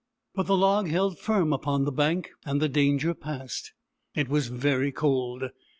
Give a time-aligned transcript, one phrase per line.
[0.33, 3.71] But the log held firm upon the bank, and the danger passed.
[4.15, 5.43] It was very cold.